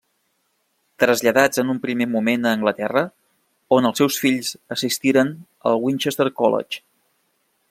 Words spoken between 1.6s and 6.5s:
en un primer moment a Anglaterra, on els seus fills assistiren al Winchester